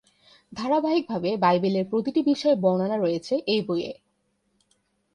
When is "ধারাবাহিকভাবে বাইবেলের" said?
0.53-1.85